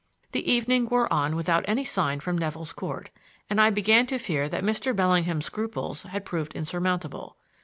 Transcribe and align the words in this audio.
The 0.31 0.51
evening 0.51 0.89
wore 0.89 1.13
on 1.13 1.35
without 1.35 1.63
any 1.67 1.83
sign 1.83 2.21
from 2.21 2.35
Nevill's 2.35 2.73
Court, 2.73 3.11
and 3.51 3.61
I 3.61 3.69
began 3.69 4.07
to 4.07 4.17
fear 4.17 4.49
that 4.49 4.63
Mr. 4.63 4.95
Bellingham's 4.95 5.45
scruples 5.45 6.01
had 6.01 6.25
proved 6.25 6.55
insurmountable. 6.55 7.37